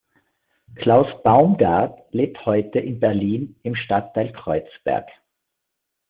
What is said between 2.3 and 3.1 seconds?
heute in